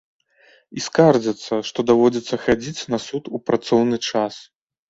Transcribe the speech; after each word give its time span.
І 0.79 0.81
скардзяцца, 0.85 1.53
што 1.71 1.79
даводзіцца 1.91 2.35
хадзіць 2.47 2.87
на 2.95 3.01
суд 3.07 3.23
у 3.37 3.45
працоўны 3.51 3.97
час! 4.09 4.33